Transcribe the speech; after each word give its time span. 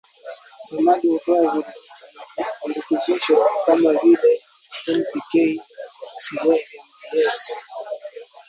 Samadi 0.63 1.07
hutoa 1.09 1.63
virutubisho 2.65 3.45
kama 3.65 3.93
vile 3.93 4.41
N 4.87 5.03
P 5.11 5.19
K 5.31 5.61
Ca 6.21 6.45
Mg 6.45 7.19
S 7.27 7.57